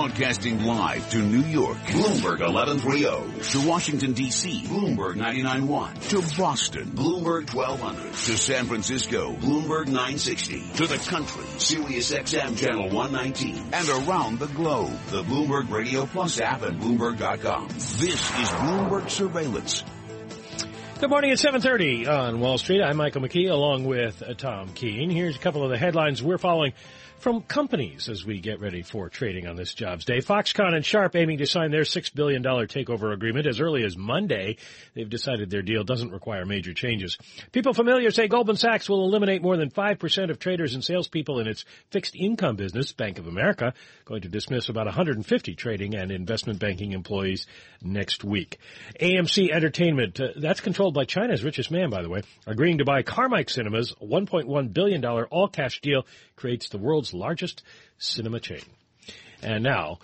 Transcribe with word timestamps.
Broadcasting 0.00 0.64
live 0.64 1.10
to 1.10 1.18
New 1.18 1.42
York, 1.42 1.76
Bloomberg 1.76 2.40
1130. 2.40 3.50
To 3.50 3.68
Washington, 3.68 4.14
D.C., 4.14 4.62
Bloomberg 4.62 5.16
99.1. 5.16 6.08
To 6.08 6.40
Boston, 6.40 6.86
Bloomberg 6.86 7.52
1200. 7.52 8.10
To 8.10 8.38
San 8.38 8.64
Francisco, 8.64 9.34
Bloomberg 9.34 9.88
960. 9.88 10.72
To 10.76 10.86
the 10.86 10.96
country, 10.96 11.44
Sirius 11.58 12.12
XM 12.12 12.56
Channel 12.56 12.88
119. 12.88 13.74
And 13.74 13.88
around 14.08 14.38
the 14.38 14.46
globe, 14.46 14.98
the 15.10 15.22
Bloomberg 15.22 15.70
Radio 15.70 16.06
Plus 16.06 16.40
app 16.40 16.62
at 16.62 16.78
Bloomberg.com. 16.78 17.68
This 17.68 18.00
is 18.00 18.48
Bloomberg 18.48 19.10
Surveillance. 19.10 19.84
Good 20.98 21.10
morning 21.10 21.30
at 21.30 21.38
7.30 21.38 22.08
on 22.08 22.40
Wall 22.40 22.56
Street. 22.56 22.80
I'm 22.80 22.96
Michael 22.96 23.20
McKee 23.20 23.50
along 23.50 23.84
with 23.84 24.22
uh, 24.22 24.32
Tom 24.32 24.70
Keene. 24.70 25.10
Here's 25.10 25.36
a 25.36 25.38
couple 25.38 25.62
of 25.62 25.68
the 25.68 25.76
headlines 25.76 26.22
we're 26.22 26.38
following 26.38 26.72
from 27.20 27.42
companies 27.42 28.08
as 28.08 28.24
we 28.24 28.40
get 28.40 28.60
ready 28.60 28.82
for 28.82 29.08
trading 29.08 29.46
on 29.46 29.54
this 29.54 29.74
jobs 29.74 30.04
day. 30.04 30.18
Foxconn 30.18 30.74
and 30.74 30.84
Sharp 30.84 31.14
aiming 31.14 31.38
to 31.38 31.46
sign 31.46 31.70
their 31.70 31.82
$6 31.82 32.14
billion 32.14 32.42
takeover 32.42 33.12
agreement 33.12 33.46
as 33.46 33.60
early 33.60 33.84
as 33.84 33.96
Monday. 33.96 34.56
They've 34.94 35.08
decided 35.08 35.50
their 35.50 35.62
deal 35.62 35.84
doesn't 35.84 36.12
require 36.12 36.46
major 36.46 36.72
changes. 36.72 37.18
People 37.52 37.74
familiar 37.74 38.10
say 38.10 38.26
Goldman 38.26 38.56
Sachs 38.56 38.88
will 38.88 39.04
eliminate 39.04 39.42
more 39.42 39.56
than 39.56 39.70
5% 39.70 40.30
of 40.30 40.38
traders 40.38 40.74
and 40.74 40.82
salespeople 40.82 41.40
in 41.40 41.46
its 41.46 41.64
fixed 41.90 42.16
income 42.16 42.56
business, 42.56 42.92
Bank 42.92 43.18
of 43.18 43.26
America, 43.26 43.74
going 44.06 44.22
to 44.22 44.28
dismiss 44.28 44.68
about 44.68 44.86
150 44.86 45.54
trading 45.54 45.94
and 45.94 46.10
investment 46.10 46.58
banking 46.58 46.92
employees 46.92 47.46
next 47.82 48.24
week. 48.24 48.58
AMC 49.00 49.50
Entertainment, 49.50 50.20
uh, 50.20 50.28
that's 50.36 50.60
controlled 50.60 50.94
by 50.94 51.04
China's 51.04 51.44
richest 51.44 51.70
man, 51.70 51.90
by 51.90 52.02
the 52.02 52.08
way, 52.08 52.22
agreeing 52.46 52.78
to 52.78 52.84
buy 52.84 53.02
Carmike 53.02 53.50
Cinemas, 53.50 53.94
$1.1 54.02 54.72
billion 54.72 55.04
all-cash 55.04 55.80
deal 55.80 56.06
creates 56.40 56.70
the 56.70 56.78
world's 56.78 57.12
largest 57.12 57.62
cinema 57.98 58.40
chain. 58.40 58.64
And 59.42 59.62
now, 59.62 59.98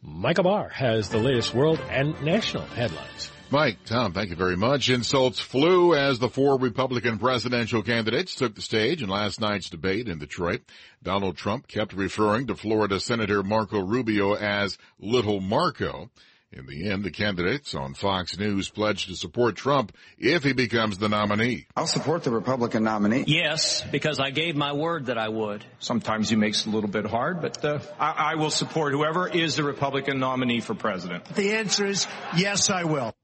Michael 0.00 0.44
Barr 0.44 0.68
has 0.68 1.08
the 1.08 1.18
latest 1.18 1.52
world 1.52 1.80
and 1.90 2.20
national 2.22 2.64
headlines. 2.64 3.30
Mike, 3.50 3.78
Tom, 3.84 4.12
thank 4.12 4.30
you 4.30 4.36
very 4.36 4.56
much. 4.56 4.88
Insults 4.88 5.40
flew 5.40 5.96
as 5.96 6.20
the 6.20 6.28
four 6.28 6.56
Republican 6.56 7.18
presidential 7.18 7.82
candidates 7.82 8.36
took 8.36 8.54
the 8.54 8.62
stage 8.62 9.02
in 9.02 9.08
last 9.08 9.40
night's 9.40 9.68
debate 9.68 10.06
in 10.06 10.20
Detroit. 10.20 10.60
Donald 11.02 11.36
Trump 11.36 11.66
kept 11.66 11.92
referring 11.92 12.46
to 12.46 12.54
Florida 12.54 13.00
Senator 13.00 13.42
Marco 13.42 13.80
Rubio 13.80 14.34
as 14.34 14.78
Little 15.00 15.40
Marco. 15.40 16.10
In 16.52 16.66
the 16.66 16.90
end, 16.90 17.04
the 17.04 17.12
candidates 17.12 17.76
on 17.76 17.94
Fox 17.94 18.36
News 18.36 18.68
pledged 18.68 19.08
to 19.08 19.14
support 19.14 19.54
Trump 19.54 19.92
if 20.18 20.42
he 20.42 20.52
becomes 20.52 20.98
the 20.98 21.08
nominee. 21.08 21.68
I'll 21.76 21.86
support 21.86 22.24
the 22.24 22.32
Republican 22.32 22.82
nominee. 22.82 23.22
Yes, 23.28 23.82
because 23.82 24.18
I 24.18 24.30
gave 24.30 24.56
my 24.56 24.72
word 24.72 25.06
that 25.06 25.16
I 25.16 25.28
would. 25.28 25.64
Sometimes 25.78 26.28
he 26.28 26.34
makes 26.34 26.62
it 26.62 26.66
a 26.66 26.70
little 26.70 26.90
bit 26.90 27.06
hard, 27.06 27.40
but 27.40 27.64
uh, 27.64 27.78
I, 28.00 28.32
I 28.32 28.34
will 28.34 28.50
support 28.50 28.92
whoever 28.92 29.28
is 29.28 29.54
the 29.54 29.62
Republican 29.62 30.18
nominee 30.18 30.58
for 30.58 30.74
president. 30.74 31.24
The 31.36 31.52
answer 31.52 31.86
is 31.86 32.08
yes, 32.36 32.68
I 32.68 32.82
will. 32.82 33.14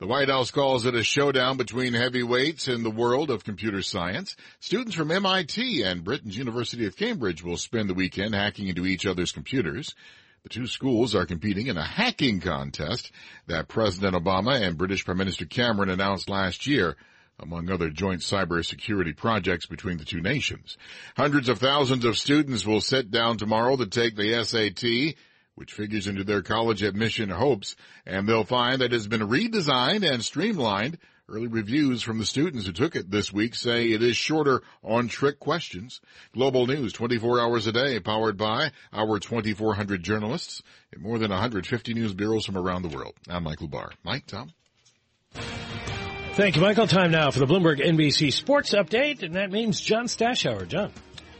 The 0.00 0.08
White 0.08 0.28
House 0.28 0.50
calls 0.50 0.84
it 0.84 0.96
a 0.96 1.04
showdown 1.04 1.58
between 1.58 1.94
heavyweights 1.94 2.66
in 2.66 2.82
the 2.82 2.90
world 2.90 3.30
of 3.30 3.44
computer 3.44 3.82
science. 3.82 4.34
Students 4.58 4.96
from 4.96 5.12
MIT 5.12 5.82
and 5.82 6.02
Britain's 6.02 6.36
University 6.36 6.86
of 6.86 6.96
Cambridge 6.96 7.44
will 7.44 7.56
spend 7.56 7.88
the 7.88 7.94
weekend 7.94 8.34
hacking 8.34 8.66
into 8.66 8.86
each 8.86 9.06
other's 9.06 9.30
computers. 9.30 9.94
The 10.42 10.48
two 10.48 10.66
schools 10.66 11.14
are 11.14 11.24
competing 11.24 11.68
in 11.68 11.76
a 11.76 11.84
hacking 11.84 12.40
contest 12.40 13.12
that 13.46 13.68
President 13.68 14.16
Obama 14.16 14.60
and 14.60 14.76
British 14.76 15.04
Prime 15.04 15.18
Minister 15.18 15.44
Cameron 15.46 15.88
announced 15.88 16.28
last 16.28 16.66
year 16.66 16.96
among 17.38 17.70
other 17.70 17.90
joint 17.90 18.22
cybersecurity 18.22 19.16
projects 19.16 19.66
between 19.66 19.98
the 19.98 20.04
two 20.04 20.20
nations. 20.20 20.76
Hundreds 21.16 21.48
of 21.48 21.58
thousands 21.58 22.04
of 22.04 22.18
students 22.18 22.66
will 22.66 22.80
sit 22.80 23.10
down 23.10 23.36
tomorrow 23.36 23.76
to 23.76 23.86
take 23.86 24.16
the 24.16 24.42
SAT, 24.42 25.16
which 25.54 25.72
figures 25.72 26.08
into 26.08 26.24
their 26.24 26.42
college 26.42 26.82
admission 26.82 27.30
hopes, 27.30 27.76
and 28.04 28.28
they'll 28.28 28.44
find 28.44 28.80
that 28.80 28.86
it 28.86 28.92
has 28.92 29.06
been 29.06 29.28
redesigned 29.28 30.08
and 30.08 30.24
streamlined 30.24 30.98
Early 31.32 31.46
reviews 31.46 32.02
from 32.02 32.18
the 32.18 32.26
students 32.26 32.66
who 32.66 32.72
took 32.72 32.94
it 32.94 33.10
this 33.10 33.32
week 33.32 33.54
say 33.54 33.90
it 33.90 34.02
is 34.02 34.18
shorter 34.18 34.60
on 34.84 35.08
trick 35.08 35.38
questions. 35.40 36.02
Global 36.34 36.66
news 36.66 36.92
24 36.92 37.40
hours 37.40 37.66
a 37.66 37.72
day 37.72 37.98
powered 38.00 38.36
by 38.36 38.70
our 38.92 39.18
2400 39.18 40.02
journalists 40.02 40.62
in 40.94 41.00
more 41.00 41.18
than 41.18 41.30
150 41.30 41.94
news 41.94 42.12
bureaus 42.12 42.44
from 42.44 42.58
around 42.58 42.82
the 42.82 42.94
world. 42.94 43.14
I'm 43.30 43.44
Michael 43.44 43.68
Barr. 43.68 43.92
Mike, 44.04 44.26
Tom. 44.26 44.52
Thank 46.34 46.56
you, 46.56 46.60
Michael. 46.60 46.86
Time 46.86 47.10
now 47.10 47.30
for 47.30 47.38
the 47.38 47.46
Bloomberg 47.46 47.80
NBC 47.80 48.30
Sports 48.30 48.74
Update, 48.74 49.22
and 49.22 49.36
that 49.36 49.50
means 49.50 49.80
John 49.80 50.08
Stashower. 50.08 50.68
John. 50.68 50.92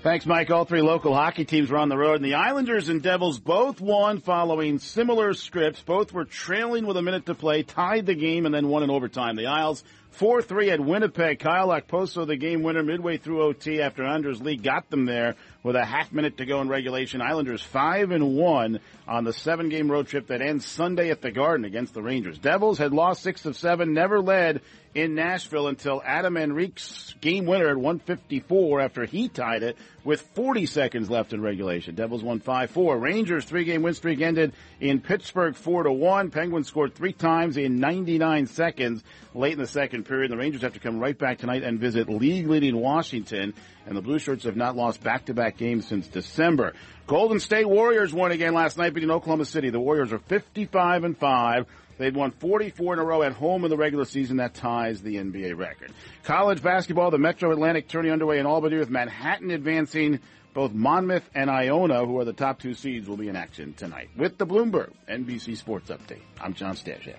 Thanks, 0.03 0.27
Mike. 0.27 0.51
All 0.51 0.65
three 0.65 0.83
local 0.83 1.15
hockey 1.15 1.45
teams 1.45 1.71
were 1.71 1.79
on 1.79 1.89
the 1.89 1.97
road, 1.97 2.17
and 2.17 2.25
the 2.25 2.35
Islanders 2.35 2.89
and 2.89 3.01
Devils 3.01 3.39
both 3.39 3.81
won 3.81 4.19
following 4.19 4.81
similar 4.81 5.33
scripts. 5.33 5.81
Both 5.81 6.13
were 6.13 6.25
trailing 6.25 6.87
with 6.87 6.97
a 6.97 7.03
minute 7.03 7.27
to 7.27 7.37
play, 7.37 7.63
tied 7.63 8.07
the 8.07 8.17
game, 8.17 8.45
and 8.45 8.53
then 8.53 8.67
won 8.67 8.83
in 8.83 8.91
overtime. 8.91 9.37
The 9.37 9.47
Isles 9.47 9.85
4-3 10.19 10.73
at 10.73 10.81
Winnipeg. 10.81 11.39
Kyle 11.39 11.69
Okposo, 11.69 12.27
the 12.27 12.35
game 12.35 12.65
winner 12.65 12.83
midway 12.83 13.17
through 13.17 13.43
OT 13.43 13.81
after 13.81 14.05
Anders 14.05 14.43
Lee 14.43 14.57
got 14.57 14.91
them 14.91 15.05
there 15.05 15.37
with 15.63 15.77
a 15.77 15.85
half 15.85 16.13
minute 16.13 16.39
to 16.39 16.47
go 16.47 16.61
in 16.61 16.69
regulation. 16.69 17.21
Islanders 17.21 17.63
5 17.63 18.11
and 18.11 18.37
1 18.37 18.81
on 19.07 19.25
the 19.25 19.33
seven 19.33 19.69
game 19.69 19.91
road 19.91 20.09
trip 20.09 20.29
that 20.29 20.43
ends 20.43 20.67
Sunday 20.67 21.11
at 21.11 21.21
the 21.21 21.31
Garden 21.31 21.65
against 21.65 21.95
the 21.95 22.03
Rangers. 22.03 22.39
Devils 22.39 22.79
had 22.79 22.93
lost 22.93 23.23
6 23.23 23.47
of 23.47 23.57
7, 23.57 23.93
never 23.93 24.21
led 24.21 24.61
in 24.95 25.15
Nashville 25.15 25.69
until 25.69 26.03
Adam 26.05 26.37
Henrique's 26.37 27.15
game 27.21 27.47
winner 27.47 27.69
at 27.71 27.77
154 27.77 28.81
after 28.81 29.07
he 29.07 29.29
tied 29.29 29.63
it 29.63 29.79
with 30.05 30.21
40 30.35 30.67
seconds 30.67 31.09
left 31.09 31.33
in 31.33 31.41
regulation. 31.41 31.95
Devils 31.95 32.23
won 32.23 32.41
5-4. 32.41 33.01
Rangers 33.01 33.45
three 33.45 33.65
game 33.65 33.83
win 33.83 33.95
streak 33.95 34.21
ended 34.21 34.53
in 34.81 35.01
Pittsburgh 35.01 35.57
4 35.57 35.85
to 35.85 35.93
1. 35.93 36.31
Penguins 36.31 36.69
scored 36.69 36.95
three 36.95 37.13
times 37.13 37.57
in 37.57 37.81
99 37.81 38.47
seconds 38.47 39.03
late 39.35 39.55
in 39.55 39.59
the 39.59 39.67
second 39.67 40.05
period. 40.05 40.31
The 40.31 40.37
Rangers 40.37 40.63
have 40.63 40.75
to 40.75 40.81
come 40.81 40.99
right 40.99 41.17
back 41.17 41.39
tonight 41.39 41.63
and 41.63 41.79
visit 41.79 42.09
league 42.09 42.49
leading 42.49 42.77
Washington. 42.77 43.55
And 43.87 43.97
the 43.97 44.03
Blue 44.03 44.19
Shirts 44.19 44.45
have 44.45 44.57
not 44.57 44.77
lost 44.77 45.03
back 45.03 45.27
to 45.27 45.35
back 45.35 45.52
games 45.57 45.87
since 45.87 46.07
December. 46.09 46.75
Golden 47.07 47.41
State 47.41 47.69
Warriors 47.69 48.13
won 48.13 48.33
again 48.33 48.55
last 48.55 48.79
night 48.79 48.95
beating 48.95 49.11
Oklahoma 49.11 49.45
City. 49.45 49.71
The 49.71 49.81
Warriors 49.81 50.13
are 50.13 50.19
55 50.19 51.05
and 51.05 51.19
5. 51.19 51.67
They've 51.99 52.15
won 52.15 52.31
44 52.33 52.95
in 52.95 52.99
a 52.99 53.05
row 53.05 53.23
at 53.23 53.33
home 53.33 53.65
in 53.65 53.71
the 53.71 53.77
regular 53.77 54.05
season. 54.05 54.39
That 54.39 54.55
ties 54.55 55.03
the 55.03 55.17
NBA 55.17 55.57
record. 55.57 55.93
College 56.25 56.63
basketball, 56.63 57.11
the 57.11 57.19
Metro 57.19 57.53
Atlantic 57.53 57.89
tourney 57.89 58.11
underway 58.11 58.39
in 58.39 58.47
Albany 58.47 58.79
with 58.79 58.91
Manhattan 58.91 59.51
advancing. 59.51 60.21
Both 60.55 60.73
Monmouth 60.73 61.29
and 61.35 61.49
Iona, 61.49 62.05
who 62.05 62.19
are 62.19 62.27
the 62.27 62.35
top 62.35 62.61
two 62.61 62.75
seeds, 62.75 63.09
will 63.09 63.17
be 63.17 63.29
in 63.29 63.37
action 63.37 63.73
tonight. 63.73 64.11
With 64.17 64.37
the 64.37 64.47
Bloomberg 64.47 64.93
NBC 65.09 65.57
Sports 65.57 65.91
Update, 65.91 66.21
I'm 66.41 66.53
John 66.53 66.75
Stashower. 66.75 67.17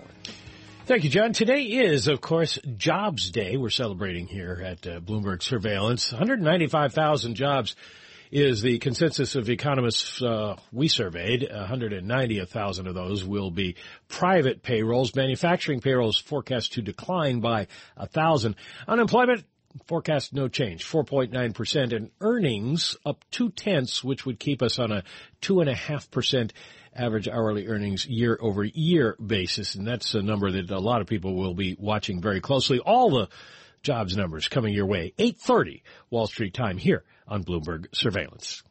Thank 0.86 1.02
you, 1.02 1.10
John. 1.10 1.32
Today 1.32 1.62
is, 1.62 2.06
of 2.06 2.20
course, 2.20 2.58
Jobs 2.76 3.30
Day. 3.30 3.56
We're 3.56 3.70
celebrating 3.70 4.26
here 4.26 4.62
at 4.64 4.86
uh, 4.86 5.00
Bloomberg 5.00 5.42
Surveillance. 5.42 6.12
195,000 6.12 7.34
jobs 7.34 7.74
is 8.30 8.62
the 8.62 8.78
consensus 8.78 9.36
of 9.36 9.48
economists 9.48 10.22
uh, 10.22 10.56
we 10.72 10.88
surveyed. 10.88 11.48
190,000 11.50 12.86
of 12.86 12.94
those 12.94 13.24
will 13.24 13.50
be 13.50 13.76
private 14.08 14.62
payrolls. 14.62 15.14
Manufacturing 15.14 15.80
payrolls 15.80 16.18
forecast 16.18 16.74
to 16.74 16.82
decline 16.82 17.40
by 17.40 17.66
a 17.96 18.06
thousand. 18.06 18.56
Unemployment 18.88 19.44
forecast 19.86 20.32
no 20.32 20.48
change, 20.48 20.84
4.9%, 20.84 21.92
and 21.94 22.10
earnings 22.20 22.96
up 23.04 23.24
two 23.30 23.50
tenths, 23.50 24.04
which 24.04 24.24
would 24.24 24.38
keep 24.38 24.62
us 24.62 24.78
on 24.78 24.92
a 24.92 25.02
two 25.40 25.60
and 25.60 25.68
a 25.68 25.74
half 25.74 26.10
percent 26.10 26.52
average 26.94 27.28
hourly 27.28 27.66
earnings 27.66 28.06
year 28.06 28.38
over 28.40 28.64
year 28.64 29.16
basis. 29.24 29.74
And 29.74 29.86
that's 29.86 30.14
a 30.14 30.22
number 30.22 30.52
that 30.52 30.70
a 30.70 30.78
lot 30.78 31.00
of 31.00 31.06
people 31.06 31.34
will 31.34 31.54
be 31.54 31.76
watching 31.78 32.20
very 32.20 32.40
closely. 32.40 32.78
All 32.78 33.10
the 33.10 33.28
jobs 33.84 34.16
numbers 34.16 34.48
coming 34.48 34.74
your 34.74 34.86
way. 34.86 35.12
830 35.18 35.84
Wall 36.10 36.26
Street 36.26 36.54
time 36.54 36.78
here 36.78 37.04
on 37.28 37.44
Bloomberg 37.44 37.86
Surveillance. 37.94 38.64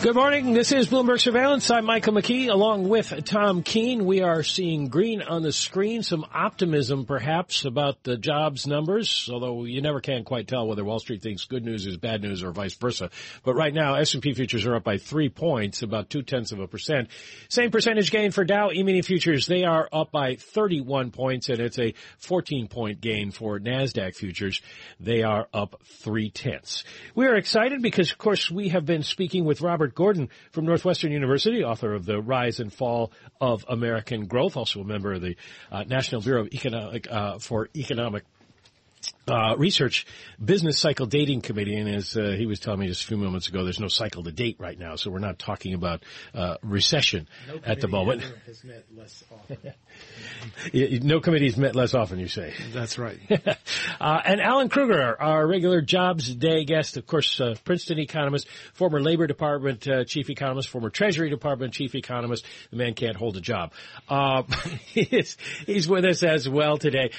Good 0.00 0.14
morning. 0.14 0.52
This 0.52 0.70
is 0.70 0.86
Bloomberg 0.86 1.20
Surveillance. 1.20 1.72
I'm 1.72 1.84
Michael 1.84 2.12
McKee 2.12 2.48
along 2.48 2.88
with 2.88 3.12
Tom 3.24 3.64
Keene. 3.64 4.06
We 4.06 4.22
are 4.22 4.44
seeing 4.44 4.86
green 4.86 5.22
on 5.22 5.42
the 5.42 5.50
screen, 5.50 6.04
some 6.04 6.24
optimism 6.32 7.04
perhaps 7.04 7.64
about 7.64 8.04
the 8.04 8.16
jobs 8.16 8.64
numbers, 8.68 9.28
although 9.30 9.64
you 9.64 9.82
never 9.82 10.00
can 10.00 10.22
quite 10.22 10.46
tell 10.46 10.68
whether 10.68 10.84
Wall 10.84 11.00
Street 11.00 11.20
thinks 11.20 11.46
good 11.46 11.64
news 11.64 11.84
is 11.84 11.96
bad 11.96 12.22
news 12.22 12.44
or 12.44 12.52
vice 12.52 12.74
versa. 12.74 13.10
But 13.42 13.56
right 13.56 13.74
now, 13.74 13.96
S&P 13.96 14.34
futures 14.34 14.64
are 14.66 14.76
up 14.76 14.84
by 14.84 14.98
three 14.98 15.30
points, 15.30 15.82
about 15.82 16.10
two 16.10 16.22
tenths 16.22 16.52
of 16.52 16.60
a 16.60 16.68
percent. 16.68 17.08
Same 17.48 17.72
percentage 17.72 18.12
gain 18.12 18.30
for 18.30 18.44
Dow 18.44 18.70
E-mini 18.70 19.02
futures. 19.02 19.48
They 19.48 19.64
are 19.64 19.88
up 19.92 20.12
by 20.12 20.36
31 20.36 21.10
points 21.10 21.48
and 21.48 21.58
it's 21.58 21.78
a 21.80 21.92
14 22.18 22.68
point 22.68 23.00
gain 23.00 23.32
for 23.32 23.58
NASDAQ 23.58 24.14
futures. 24.14 24.62
They 25.00 25.24
are 25.24 25.48
up 25.52 25.82
three 25.84 26.30
tenths. 26.30 26.84
We 27.16 27.26
are 27.26 27.34
excited 27.34 27.82
because 27.82 28.12
of 28.12 28.18
course 28.18 28.48
we 28.48 28.68
have 28.68 28.86
been 28.86 29.02
speaking 29.02 29.44
with 29.44 29.60
Robert 29.60 29.87
Robert 29.88 29.94
Gordon 29.94 30.28
from 30.52 30.66
Northwestern 30.66 31.12
University, 31.12 31.64
author 31.64 31.94
of 31.94 32.04
The 32.04 32.20
Rise 32.20 32.60
and 32.60 32.70
Fall 32.70 33.10
of 33.40 33.64
American 33.68 34.26
Growth, 34.26 34.56
also 34.56 34.80
a 34.80 34.84
member 34.84 35.14
of 35.14 35.22
the 35.22 35.36
uh, 35.72 35.84
National 35.84 36.20
Bureau 36.20 36.46
Economic, 36.52 37.10
uh, 37.10 37.38
for 37.38 37.70
Economic 37.74 38.24
uh, 39.28 39.54
research 39.56 40.06
business 40.42 40.78
cycle 40.78 41.06
dating 41.06 41.40
committee, 41.40 41.76
and 41.76 41.88
as 41.88 42.16
uh, 42.16 42.34
he 42.36 42.46
was 42.46 42.60
telling 42.60 42.80
me 42.80 42.86
just 42.86 43.04
a 43.04 43.06
few 43.06 43.16
moments 43.16 43.48
ago, 43.48 43.64
there's 43.64 43.80
no 43.80 43.88
cycle 43.88 44.22
to 44.22 44.32
date 44.32 44.56
right 44.58 44.78
now, 44.78 44.96
so 44.96 45.10
we're 45.10 45.18
not 45.18 45.38
talking 45.38 45.74
about 45.74 46.02
uh, 46.34 46.56
recession 46.62 47.28
no 47.46 47.60
at 47.64 47.80
the 47.80 47.88
moment. 47.88 48.22
Has 48.46 48.64
met 48.64 48.84
less 48.96 49.24
often. 49.32 49.58
no 51.06 51.20
committee's 51.20 51.56
met 51.56 51.74
less 51.74 51.94
often, 51.94 52.18
you 52.18 52.28
say. 52.28 52.54
That's 52.72 52.98
right. 52.98 53.18
Uh, 54.00 54.20
and 54.24 54.40
Alan 54.40 54.68
Krueger, 54.68 55.20
our 55.20 55.46
regular 55.46 55.80
Jobs 55.80 56.32
Day 56.32 56.64
guest, 56.64 56.96
of 56.96 57.06
course, 57.06 57.40
uh, 57.40 57.54
Princeton 57.64 57.98
economist, 57.98 58.48
former 58.74 59.00
Labor 59.00 59.26
Department 59.26 59.86
uh, 59.88 60.04
chief 60.04 60.30
economist, 60.30 60.68
former 60.68 60.88
Treasury 60.88 61.30
Department 61.30 61.72
chief 61.72 61.94
economist. 61.94 62.44
The 62.70 62.76
man 62.76 62.94
can't 62.94 63.16
hold 63.16 63.36
a 63.36 63.40
job. 63.40 63.72
he's, 64.86 65.36
he's 65.66 65.88
with 65.88 66.04
us 66.04 66.22
as 66.22 66.48
well 66.48 66.78
today. 66.78 67.10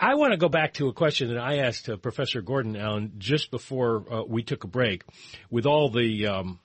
I 0.00 0.14
want 0.14 0.32
to 0.32 0.36
go 0.36 0.48
back 0.48 0.74
to 0.74 0.88
a 0.88 0.92
question 0.92 1.28
that 1.28 1.38
I 1.38 1.58
asked 1.58 1.88
uh, 1.88 1.96
Professor 1.96 2.42
Gordon 2.42 2.76
Alan 2.76 3.12
just 3.18 3.50
before 3.50 4.04
uh, 4.10 4.22
we 4.24 4.42
took 4.42 4.64
a 4.64 4.66
break. 4.66 5.04
With 5.50 5.66
all 5.66 5.90
the, 5.90 6.26
um, 6.26 6.58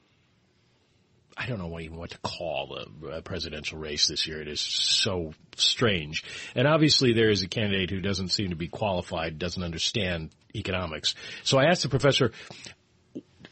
I 1.37 1.45
don't 1.45 1.59
know 1.59 1.79
even 1.79 1.97
what 1.97 2.11
to 2.11 2.17
call 2.19 2.75
the 3.01 3.07
uh, 3.07 3.21
presidential 3.21 3.77
race 3.77 4.07
this 4.07 4.27
year. 4.27 4.41
It 4.41 4.47
is 4.47 4.61
so 4.61 5.33
strange, 5.55 6.23
and 6.55 6.67
obviously 6.67 7.13
there 7.13 7.29
is 7.29 7.43
a 7.43 7.47
candidate 7.47 7.89
who 7.89 8.01
doesn't 8.01 8.29
seem 8.29 8.49
to 8.49 8.55
be 8.55 8.67
qualified, 8.67 9.39
doesn't 9.39 9.63
understand 9.63 10.31
economics. 10.55 11.15
So 11.43 11.57
I 11.57 11.65
asked 11.65 11.83
the 11.83 11.89
professor, 11.89 12.31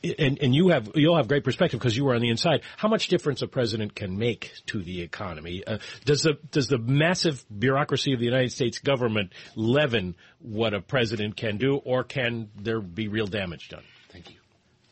and, 0.04 0.40
and 0.42 0.56
you 0.56 0.70
have 0.70 0.92
you'll 0.96 1.18
have 1.18 1.28
great 1.28 1.44
perspective 1.44 1.80
because 1.80 1.96
you 1.96 2.06
were 2.06 2.14
on 2.14 2.22
the 2.22 2.30
inside. 2.30 2.62
How 2.78 2.88
much 2.88 3.08
difference 3.08 3.42
a 3.42 3.48
president 3.48 3.96
can 3.96 4.18
make 4.18 4.54
to 4.68 4.82
the 4.82 5.02
economy? 5.02 5.64
Uh, 5.66 5.80
does 6.06 6.22
the 6.22 6.38
does 6.52 6.68
the 6.68 6.78
massive 6.78 7.44
bureaucracy 7.56 8.14
of 8.14 8.20
the 8.20 8.26
United 8.26 8.52
States 8.52 8.80
government 8.80 9.34
leaven 9.56 10.16
what 10.40 10.74
a 10.74 10.82
president 10.82 11.36
can 11.36 11.58
do, 11.58 11.78
or 11.78 12.04
can 12.04 12.50
there 12.56 12.80
be 12.80 13.08
real 13.08 13.28
damage 13.28 13.70
done? 13.70 13.84
Thank 14.10 14.30
you. 14.30 14.38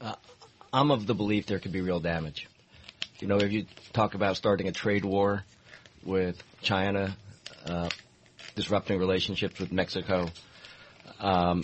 Uh, 0.02 0.16
I'm 0.74 0.92
of 0.92 1.06
the 1.08 1.16
belief 1.16 1.46
there 1.46 1.60
could 1.60 1.72
be 1.72 1.81
real 1.81 2.00
damage. 2.00 2.48
You 3.19 3.28
know, 3.28 3.38
if 3.38 3.51
you 3.51 3.66
talk 3.94 4.13
about 4.16 4.36
starting 4.36 4.68
a 4.68 4.72
trade 4.72 5.06
war 5.06 5.44
with 6.04 6.42
China, 6.62 7.16
uh, 7.66 7.90
disrupting 8.56 9.00
relationships 9.00 9.60
with 9.60 9.72
Mexico, 9.72 10.30
um, 11.19 11.63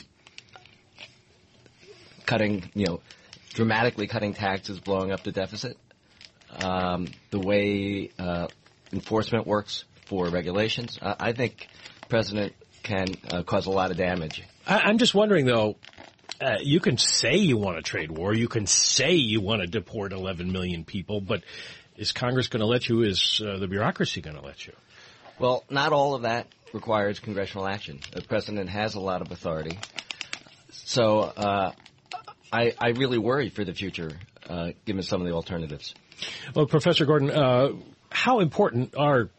cutting, 2.26 2.70
you 2.74 2.86
know 2.86 3.02
dramatically 3.54 4.08
cutting 4.08 4.34
taxes, 4.34 4.80
blowing 4.80 5.12
up 5.12 5.24
the 5.24 5.32
deficit. 5.32 5.78
Um, 6.64 7.08
the 7.30 7.40
way 7.40 8.12
uh, 8.20 8.48
enforcement 8.92 9.48
works 9.48 9.86
for 10.06 10.28
regulations, 10.30 11.00
uh, 11.02 11.16
I 11.20 11.32
think 11.32 11.68
president 12.10 12.54
can 12.84 13.08
uh, 13.30 13.44
cause 13.44 13.68
a 13.68 13.72
lot 13.72 13.92
of 13.92 13.98
damage. 13.98 14.44
I, 14.68 14.90
am 14.90 14.98
just 14.98 15.14
wondering, 15.14 15.46
though. 15.46 15.78
Uh, 16.40 16.58
you 16.60 16.80
can 16.80 16.98
say 16.98 17.38
you 17.38 17.56
want 17.56 17.78
a 17.78 17.84
trade 17.84 18.10
war. 18.10 18.34
You 18.34 18.48
can 18.48 18.66
say 18.66 19.14
you 19.14 19.42
want 19.42 19.62
to 19.62 19.68
deport 19.68 20.12
11 20.12 20.52
million 20.52 20.84
people, 20.84 21.22
but 21.22 21.44
is 21.96 22.12
Congress 22.12 22.48
going 22.48 22.62
to 22.62 22.66
let 22.66 22.90
you? 22.90 23.04
Is 23.04 23.42
uh, 23.46 23.60
the 23.60 23.68
bureaucracy 23.68 24.22
going 24.22 24.36
to 24.36 24.42
let 24.42 24.66
you? 24.66 24.74
Well, 25.38 25.64
not 25.70 25.94
all 25.94 26.16
of 26.16 26.24
that 26.24 26.48
requires 26.74 27.20
congressional 27.20 27.68
action. 27.68 28.00
The 28.12 28.22
president 28.22 28.70
has 28.70 28.96
a 28.96 29.00
lot 29.00 29.22
of 29.22 29.32
authority. 29.32 29.78
So 30.72 31.20
uh, 31.20 31.72
I, 32.52 32.74
I 32.78 32.90
really 32.90 33.18
worry 33.18 33.50
for 33.50 33.64
the 33.64 33.74
future, 33.74 34.12
uh, 34.50 34.72
given 34.86 35.04
some 35.04 35.22
of 35.22 35.28
the 35.28 35.34
alternatives. 35.34 35.96
Well, 36.54 36.66
Professor 36.66 37.06
Gordon, 37.06 37.32
uh, 37.32 37.70
how 38.10 38.40
important 38.40 38.96
are 38.98 39.30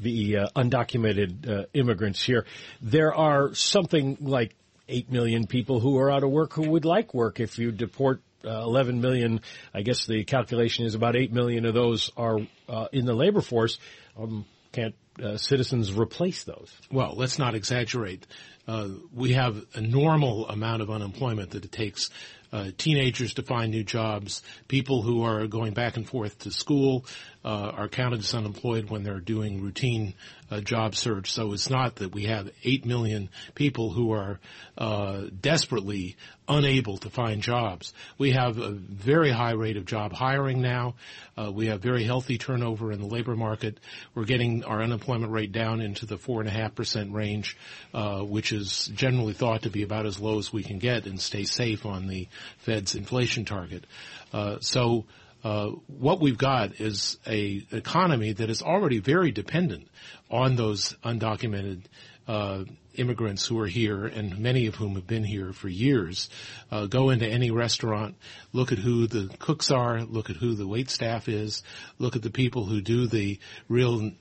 the 0.00 0.38
uh, 0.38 0.48
undocumented 0.56 1.48
uh, 1.48 1.64
immigrants 1.74 2.22
here? 2.22 2.46
There 2.80 3.14
are 3.14 3.54
something 3.54 4.16
like 4.20 4.54
8 4.88 5.12
million 5.12 5.46
people 5.46 5.80
who 5.80 5.98
are 5.98 6.10
out 6.10 6.24
of 6.24 6.30
work 6.30 6.54
who 6.54 6.70
would 6.70 6.84
like 6.84 7.14
work. 7.14 7.40
If 7.40 7.58
you 7.58 7.70
deport 7.72 8.22
uh, 8.44 8.62
11 8.62 9.00
million, 9.00 9.40
I 9.74 9.82
guess 9.82 10.06
the 10.06 10.24
calculation 10.24 10.86
is 10.86 10.94
about 10.94 11.16
8 11.16 11.32
million 11.32 11.66
of 11.66 11.74
those 11.74 12.10
are 12.16 12.38
uh, 12.68 12.86
in 12.92 13.04
the 13.04 13.14
labor 13.14 13.42
force. 13.42 13.78
Um, 14.18 14.46
can't 14.72 14.94
uh, 15.22 15.36
citizens 15.36 15.92
replace 15.92 16.44
those? 16.44 16.72
Well, 16.90 17.14
let's 17.16 17.38
not 17.38 17.54
exaggerate. 17.54 18.26
Uh, 18.66 18.88
we 19.14 19.32
have 19.32 19.64
a 19.74 19.80
normal 19.80 20.48
amount 20.48 20.82
of 20.82 20.90
unemployment 20.90 21.50
that 21.50 21.64
it 21.64 21.72
takes 21.72 22.10
uh, 22.52 22.70
teenagers 22.76 23.34
to 23.34 23.42
find 23.42 23.70
new 23.70 23.84
jobs, 23.84 24.42
people 24.68 25.02
who 25.02 25.22
are 25.22 25.46
going 25.46 25.72
back 25.72 25.96
and 25.96 26.08
forth 26.08 26.38
to 26.40 26.50
school 26.50 27.04
uh, 27.44 27.72
are 27.74 27.88
counted 27.88 28.20
as 28.20 28.34
unemployed 28.34 28.90
when 28.90 29.02
they're 29.02 29.20
doing 29.20 29.62
routine 29.62 30.14
uh, 30.50 30.60
job 30.60 30.94
search. 30.94 31.32
So 31.32 31.52
it's 31.52 31.70
not 31.70 31.96
that 31.96 32.12
we 32.12 32.24
have 32.24 32.50
8 32.64 32.84
million 32.84 33.30
people 33.54 33.90
who 33.90 34.12
are 34.12 34.40
uh, 34.76 35.22
desperately 35.40 36.16
unable 36.48 36.98
to 36.98 37.10
find 37.10 37.40
jobs. 37.40 37.94
We 38.18 38.32
have 38.32 38.58
a 38.58 38.70
very 38.70 39.30
high 39.30 39.52
rate 39.52 39.76
of 39.76 39.86
job 39.86 40.12
hiring 40.12 40.60
now. 40.60 40.96
Uh, 41.38 41.50
we 41.52 41.68
have 41.68 41.80
very 41.80 42.04
healthy 42.04 42.36
turnover 42.38 42.90
in 42.92 43.00
the 43.00 43.06
labor 43.06 43.36
market. 43.36 43.78
We're 44.14 44.24
getting 44.24 44.64
our 44.64 44.82
unemployment 44.82 45.32
rate 45.32 45.52
down 45.52 45.80
into 45.80 46.06
the 46.06 46.16
4.5% 46.16 47.12
range, 47.14 47.56
uh, 47.94 48.20
which 48.22 48.52
is 48.52 48.90
generally 48.94 49.32
thought 49.32 49.62
to 49.62 49.70
be 49.70 49.82
about 49.84 50.06
as 50.06 50.18
low 50.18 50.38
as 50.38 50.52
we 50.52 50.64
can 50.64 50.78
get 50.78 51.06
and 51.06 51.20
stay 51.20 51.44
safe 51.44 51.86
on 51.86 52.08
the 52.08 52.28
Fed's 52.58 52.94
inflation 52.94 53.44
target. 53.44 53.84
Uh, 54.32 54.58
so 54.60 55.06
uh, 55.42 55.68
what 55.86 56.20
we've 56.20 56.38
got 56.38 56.80
is 56.80 57.18
a 57.26 57.64
economy 57.70 58.32
that 58.32 58.50
is 58.50 58.62
already 58.62 58.98
very 58.98 59.30
dependent 59.32 59.88
on 60.30 60.56
those 60.56 60.94
undocumented 61.04 61.82
uh, 62.28 62.64
immigrants 62.94 63.46
who 63.46 63.58
are 63.58 63.66
here, 63.66 64.06
and 64.06 64.38
many 64.38 64.66
of 64.66 64.74
whom 64.74 64.94
have 64.94 65.06
been 65.06 65.24
here 65.24 65.52
for 65.52 65.68
years. 65.68 66.28
Uh, 66.70 66.86
go 66.86 67.10
into 67.10 67.26
any 67.26 67.50
restaurant, 67.50 68.16
look 68.52 68.72
at 68.72 68.78
who 68.78 69.06
the 69.06 69.34
cooks 69.38 69.70
are, 69.70 70.02
look 70.02 70.30
at 70.30 70.36
who 70.36 70.54
the 70.54 70.66
wait 70.66 70.90
staff 70.90 71.28
is, 71.28 71.62
look 71.98 72.16
at 72.16 72.22
the 72.22 72.30
people 72.30 72.64
who 72.64 72.80
do 72.80 73.06
the 73.06 73.38
real 73.68 74.12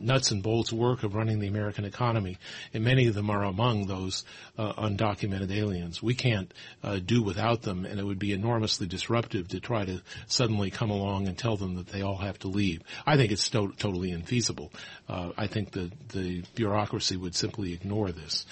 nuts 0.00 0.30
and 0.30 0.42
bolts 0.42 0.72
work 0.72 1.02
of 1.02 1.14
running 1.14 1.38
the 1.40 1.46
American 1.46 1.84
economy, 1.84 2.38
and 2.72 2.84
many 2.84 3.06
of 3.06 3.14
them 3.14 3.30
are 3.30 3.44
among 3.44 3.86
those 3.86 4.24
uh, 4.56 4.72
undocumented 4.74 5.50
aliens. 5.50 6.02
We 6.02 6.14
can't 6.14 6.52
uh, 6.82 6.98
do 6.98 7.22
without 7.22 7.62
them, 7.62 7.84
and 7.84 7.98
it 7.98 8.04
would 8.04 8.18
be 8.18 8.32
enormously 8.32 8.86
disruptive 8.86 9.48
to 9.48 9.60
try 9.60 9.84
to 9.84 10.02
suddenly 10.26 10.70
come 10.70 10.90
along 10.90 11.28
and 11.28 11.36
tell 11.36 11.56
them 11.56 11.76
that 11.76 11.88
they 11.88 12.02
all 12.02 12.18
have 12.18 12.38
to 12.40 12.48
leave. 12.48 12.82
I 13.06 13.16
think 13.16 13.32
it's 13.32 13.48
to- 13.50 13.74
totally 13.78 14.12
infeasible. 14.12 14.70
Uh, 15.08 15.32
I 15.36 15.46
think 15.46 15.72
the 15.72 15.90
the 16.12 16.42
bureaucracy 16.54 17.16
would 17.16 17.34
simply 17.34 17.72
ignore 17.72 18.12
this, 18.18 18.46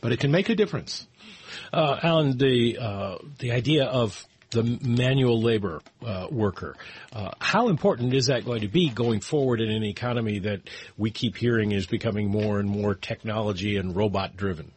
but 0.00 0.12
it 0.12 0.20
can 0.20 0.30
make 0.30 0.48
a 0.48 0.54
difference. 0.54 1.06
Uh, 1.72 1.98
Alan, 2.02 2.38
the 2.38 2.78
uh, 2.78 3.18
the 3.38 3.52
idea 3.52 3.84
of 3.84 4.26
the 4.52 4.78
manual 4.82 5.40
labor 5.40 5.82
uh, 6.04 6.26
worker. 6.30 6.76
Uh, 7.12 7.30
how 7.40 7.68
important 7.68 8.14
is 8.14 8.26
that 8.26 8.44
going 8.44 8.60
to 8.60 8.68
be 8.68 8.90
going 8.90 9.20
forward 9.20 9.60
in 9.60 9.70
an 9.70 9.82
economy 9.82 10.40
that 10.40 10.60
we 10.98 11.10
keep 11.10 11.36
hearing 11.36 11.72
is 11.72 11.86
becoming 11.86 12.28
more 12.28 12.60
and 12.60 12.68
more 12.68 12.94
technology 12.94 13.78
and 13.78 13.96
robot 13.96 14.36
driven? 14.36 14.70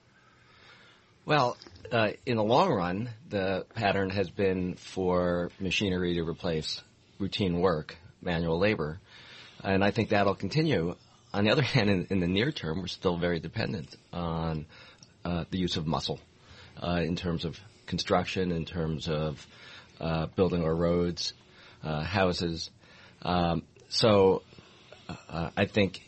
Well, 1.25 1.57
uh, 1.91 2.11
in 2.25 2.37
the 2.37 2.43
long 2.43 2.71
run, 2.71 3.09
the 3.29 3.65
pattern 3.75 4.09
has 4.11 4.29
been 4.29 4.75
for 4.75 5.51
machinery 5.59 6.15
to 6.15 6.23
replace 6.23 6.81
routine 7.19 7.59
work, 7.59 7.97
manual 8.21 8.57
labor, 8.57 8.99
and 9.63 9.83
I 9.83 9.91
think 9.91 10.09
that'll 10.09 10.35
continue. 10.35 10.95
On 11.35 11.43
the 11.43 11.51
other 11.51 11.61
hand, 11.75 11.89
in, 11.89 12.07
in 12.09 12.19
the 12.21 12.27
near 12.27 12.51
term, 12.51 12.79
we're 12.79 12.87
still 12.87 13.17
very 13.17 13.39
dependent 13.39 13.95
on 14.13 14.65
uh, 15.25 15.43
the 15.51 15.57
use 15.57 15.75
of 15.75 15.85
muscle 15.85 16.19
uh, 16.81 17.01
in 17.03 17.15
terms 17.15 17.43
of 17.43 17.59
construction, 17.85 18.51
in 18.51 18.65
terms 18.65 19.09
of 19.09 19.45
uh, 19.99 20.27
building 20.27 20.63
our 20.63 20.73
roads, 20.73 21.33
uh, 21.83 22.01
houses. 22.03 22.69
Um, 23.21 23.63
so 23.89 24.43
uh, 25.29 25.49
I 25.55 25.65
think, 25.65 26.01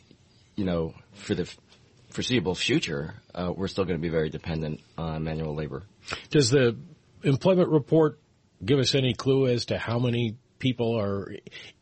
you 0.55 0.63
know, 0.63 0.93
for 1.13 1.35
the 1.35 1.53
foreseeable 2.09 2.55
future, 2.55 3.15
uh, 3.35 3.51
we're 3.55 3.67
still 3.67 3.83
going 3.83 3.97
to 3.97 4.01
be 4.01 4.09
very 4.09 4.29
dependent 4.29 4.79
on 4.97 5.23
manual 5.23 5.53
labor. 5.53 5.83
Does 6.29 6.49
the 6.49 6.77
employment 7.23 7.69
report 7.69 8.17
give 8.63 8.79
us 8.79 8.95
any 8.95 9.13
clue 9.13 9.47
as 9.47 9.65
to 9.65 9.77
how 9.77 9.99
many 9.99 10.37
people 10.59 10.99
are 10.99 11.33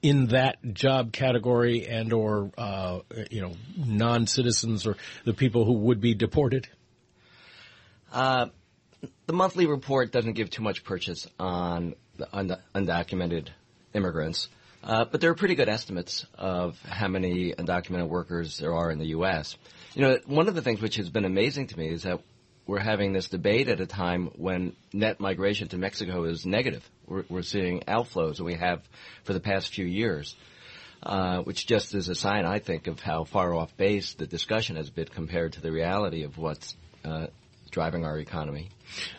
in 0.02 0.28
that 0.28 0.58
job 0.74 1.12
category 1.12 1.88
and 1.88 2.14
or 2.14 2.52
uh, 2.58 3.00
you 3.30 3.42
know 3.42 3.54
non-citizens 3.78 4.86
or 4.86 4.98
the 5.24 5.34
people 5.34 5.66
who 5.66 5.74
would 5.74 6.02
be 6.02 6.14
deported? 6.14 6.68
Uh, 8.12 8.48
the 9.26 9.34
monthly 9.34 9.68
report 9.68 10.12
doesn't 10.12 10.34
give 10.34 10.50
too 10.50 10.64
much 10.64 10.84
purchase 10.84 11.28
on 11.40 11.96
the 12.18 12.60
undocumented 12.74 13.50
immigrants, 13.94 14.48
uh, 14.84 15.06
but 15.06 15.22
there 15.22 15.30
are 15.32 15.36
pretty 15.36 15.56
good 15.56 15.70
estimates 15.70 16.26
of 16.36 16.80
how 16.82 17.08
many 17.08 17.54
undocumented 17.54 18.08
workers 18.08 18.58
there 18.58 18.74
are 18.74 18.92
in 18.92 19.00
the 19.00 19.08
U.S. 19.08 19.58
You 19.94 20.02
know, 20.04 20.20
one 20.26 20.48
of 20.48 20.56
the 20.56 20.62
things 20.62 20.82
which 20.82 20.96
has 20.98 21.10
been 21.10 21.26
amazing 21.26 21.68
to 21.68 21.78
me 21.78 21.90
is 21.90 22.04
that 22.04 22.22
we're 22.68 22.80
having 22.80 23.14
this 23.14 23.30
debate 23.30 23.70
at 23.70 23.80
a 23.80 23.86
time 23.86 24.32
when 24.36 24.76
net 24.94 25.20
migration 25.20 25.68
to 25.70 25.78
Mexico 25.78 26.24
is 26.24 26.46
negative. 26.46 26.88
We're, 27.06 27.26
we're 27.30 27.44
seeing 27.44 27.82
outflows, 27.82 28.38
and 28.38 28.46
we 28.46 28.56
have 28.56 28.82
for 29.24 29.34
the 29.34 29.40
past 29.40 29.74
few 29.74 29.86
years. 29.86 30.36
Uh, 31.04 31.42
which 31.44 31.68
just 31.68 31.94
is 31.94 32.10
a 32.10 32.16
sign, 32.16 32.46
I 32.46 32.58
think, 32.58 32.88
of 32.88 33.00
how 33.00 33.26
far 33.26 33.54
off 33.54 33.78
base 33.78 34.16
the 34.16 34.26
discussion 34.26 34.76
has 34.76 34.90
been 34.90 35.06
compared 35.06 35.54
to 35.54 35.62
the 35.62 35.72
reality 35.72 36.24
of 36.24 36.40
what's 36.40 36.76
uh, 37.04 37.28
driving 37.70 38.06
our 38.06 38.18
economy. 38.18 38.70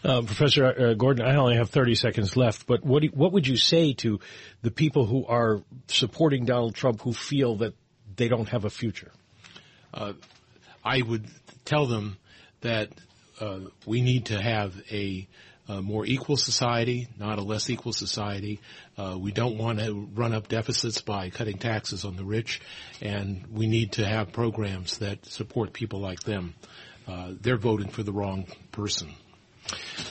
Uh, 0.03 0.23
Professor 0.23 0.65
uh, 0.65 0.95
Gordon, 0.95 1.25
I 1.25 1.37
only 1.37 1.57
have 1.57 1.71
30 1.71 1.95
seconds 1.95 2.37
left, 2.37 2.67
but 2.67 2.85
what, 2.85 3.05
you, 3.05 3.11
what 3.11 3.33
would 3.33 3.47
you 3.47 3.57
say 3.57 3.93
to 3.99 4.19
the 4.63 4.73
people 4.73 5.07
who 5.07 5.27
are 5.27 5.63
supporting 5.87 6.45
Donald 6.45 6.75
Trump 6.75 7.03
who 7.03 7.13
feel 7.13 7.57
that 7.57 7.75
they 8.17 8.27
don't 8.27 8.49
have 8.49 8.65
a 8.65 8.71
future? 8.71 9.13
Uh, 9.95 10.15
I 10.85 11.03
would 11.03 11.27
tell 11.65 11.87
them 11.87 12.17
that 12.63 12.89
uh, 13.41 13.61
we 13.87 14.01
need 14.01 14.27
to 14.27 14.41
have 14.41 14.75
a, 14.91 15.27
a, 15.69 15.83
more 15.83 16.07
equal 16.07 16.37
society, 16.37 17.09
not 17.19 17.39
a 17.39 17.43
less 17.43 17.69
equal 17.71 17.93
society. 17.93 18.61
Uh, 18.97 19.17
we 19.19 19.33
don't 19.33 19.59
want 19.59 19.79
to 19.79 20.09
run 20.15 20.33
up 20.33 20.49
deficits 20.49 21.01
by 21.01 21.31
cutting 21.31 21.59
taxes 21.59 22.05
on 22.05 22.17
the 22.17 22.25
rich, 22.25 22.61
and 23.01 23.45
we 23.53 23.67
need 23.67 23.93
to 23.93 24.07
have 24.07 24.33
programs 24.33 24.99
that 24.99 25.27
support 25.27 25.73
people 25.73 26.01
like 26.01 26.21
them. 26.21 26.55
Uh, 27.07 27.33
they're 27.41 27.57
voting 27.57 27.89
for 27.89 28.03
the 28.03 28.13
wrong 28.13 28.47
person. 28.73 29.15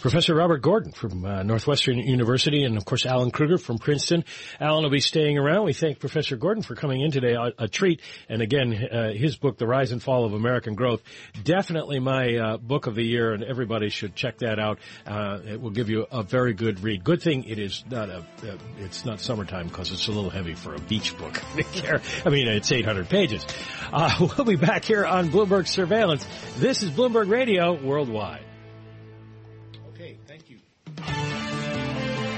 Professor 0.05 0.35
Robert 0.35 0.61
Gordon 0.61 0.91
from 0.91 1.25
uh, 1.25 1.41
Northwestern 1.41 1.97
University 1.97 2.63
and 2.63 2.77
of 2.77 2.85
course 2.85 3.07
Alan 3.07 3.31
Krueger 3.31 3.57
from 3.57 3.79
Princeton. 3.79 4.23
Alan 4.59 4.83
will 4.83 4.91
be 4.91 4.99
staying 4.99 5.39
around. 5.39 5.65
We 5.65 5.73
thank 5.73 5.99
Professor 5.99 6.35
Gordon 6.35 6.61
for 6.61 6.75
coming 6.75 7.01
in 7.01 7.09
today. 7.09 7.33
A, 7.33 7.63
a 7.63 7.67
treat. 7.67 8.01
And 8.29 8.43
again, 8.43 8.71
uh, 8.71 9.13
his 9.13 9.35
book, 9.35 9.57
The 9.57 9.65
Rise 9.65 9.91
and 9.91 10.03
Fall 10.03 10.23
of 10.25 10.33
American 10.33 10.75
Growth, 10.75 11.01
definitely 11.43 11.97
my 11.97 12.35
uh, 12.35 12.57
book 12.57 12.85
of 12.85 12.93
the 12.93 13.01
year 13.01 13.33
and 13.33 13.43
everybody 13.43 13.89
should 13.89 14.13
check 14.13 14.37
that 14.37 14.59
out. 14.59 14.77
Uh, 15.07 15.39
it 15.43 15.59
will 15.59 15.71
give 15.71 15.89
you 15.89 16.05
a 16.11 16.21
very 16.21 16.53
good 16.53 16.83
read. 16.83 17.03
Good 17.03 17.23
thing 17.23 17.45
it 17.45 17.57
is 17.57 17.83
not 17.89 18.09
a, 18.09 18.17
uh, 18.17 18.57
it's 18.77 19.05
not 19.05 19.19
summertime 19.19 19.69
because 19.69 19.91
it's 19.91 20.07
a 20.07 20.11
little 20.11 20.29
heavy 20.29 20.53
for 20.53 20.75
a 20.75 20.79
beach 20.81 21.17
book. 21.17 21.41
I 22.27 22.29
mean, 22.29 22.47
it's 22.47 22.71
800 22.71 23.09
pages. 23.09 23.43
Uh, 23.91 24.15
we'll 24.37 24.45
be 24.45 24.55
back 24.55 24.85
here 24.85 25.03
on 25.03 25.29
Bloomberg 25.29 25.67
Surveillance. 25.67 26.27
This 26.59 26.83
is 26.83 26.91
Bloomberg 26.91 27.27
Radio 27.27 27.73
Worldwide. 27.73 28.45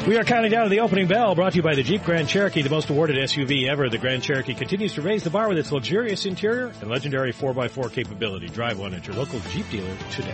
We 0.08 0.16
are 0.18 0.24
counting 0.24 0.52
down 0.52 0.64
to 0.64 0.70
the 0.70 0.80
opening 0.80 1.08
bell 1.08 1.36
brought 1.36 1.52
to 1.52 1.58
you 1.58 1.62
by 1.62 1.76
the 1.76 1.84
Jeep 1.84 2.02
Grand 2.06 2.30
Cherokee, 2.30 2.62
the 2.62 2.70
most 2.70 2.90
awarded 2.90 3.18
SUV 3.18 3.68
ever. 3.68 3.90
The 3.90 3.98
Grand 3.98 4.24
Cherokee 4.24 4.54
continues 4.54 4.94
to 4.94 5.02
raise 5.02 5.22
the 5.22 5.30
bar 5.30 5.50
with 5.50 5.58
its 5.58 5.70
luxurious 5.70 6.26
interior 6.26 6.72
and 6.80 6.90
legendary 6.90 7.34
4x4 7.34 7.92
capability. 7.92 8.48
Drive 8.48 8.80
one 8.80 8.94
at 8.94 9.06
your 9.06 9.18
local 9.18 9.42
Jeep 9.52 9.70
dealer 9.70 9.98
today. 10.10 10.34